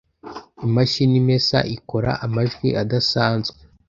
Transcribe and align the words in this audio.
Imashini 0.65 1.15
imesa 1.21 1.57
ikora 1.75 2.11
amajwi 2.25 2.67
adasanzwe. 2.81 3.57